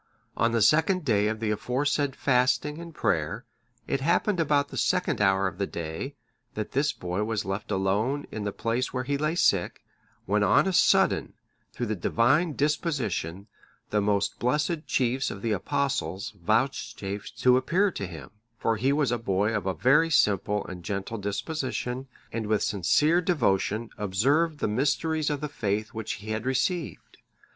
[0.35, 3.45] On the second day of the aforesaid fasting and prayer,
[3.85, 6.15] it happened about the second hour of the day,
[6.55, 9.83] that this boy was left alone in the place where he lay sick,
[10.25, 11.33] when on a sudden,
[11.71, 13.45] through the Divine disposition,
[13.91, 19.11] the most blessed chiefs of the Apostles vouchsafed to appear to him; for he was
[19.11, 24.67] a boy of a very simple and gentle disposition, and with sincere devotion observed the
[24.67, 27.17] mysteries of the faith which he had received.